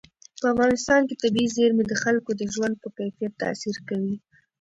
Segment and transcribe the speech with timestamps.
[0.41, 4.15] په افغانستان کې طبیعي زیرمې د خلکو د ژوند په کیفیت تاثیر کوي.